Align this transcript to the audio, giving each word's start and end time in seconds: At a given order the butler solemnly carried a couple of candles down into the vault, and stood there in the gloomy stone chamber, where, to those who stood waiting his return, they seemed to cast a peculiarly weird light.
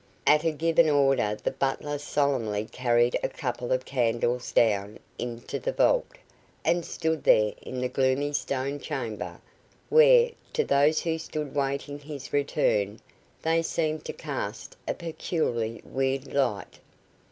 At 0.25 0.43
a 0.43 0.49
given 0.51 0.89
order 0.89 1.35
the 1.35 1.51
butler 1.51 1.99
solemnly 1.99 2.65
carried 2.65 3.19
a 3.23 3.29
couple 3.29 3.71
of 3.71 3.85
candles 3.85 4.51
down 4.51 4.97
into 5.19 5.59
the 5.59 5.71
vault, 5.71 6.07
and 6.65 6.83
stood 6.83 7.23
there 7.23 7.53
in 7.61 7.81
the 7.81 7.87
gloomy 7.87 8.33
stone 8.33 8.79
chamber, 8.79 9.39
where, 9.89 10.31
to 10.53 10.63
those 10.63 11.01
who 11.01 11.19
stood 11.19 11.53
waiting 11.53 11.99
his 11.99 12.33
return, 12.33 12.99
they 13.43 13.61
seemed 13.61 14.03
to 14.05 14.13
cast 14.13 14.75
a 14.87 14.95
peculiarly 14.95 15.83
weird 15.85 16.33
light. 16.33 16.79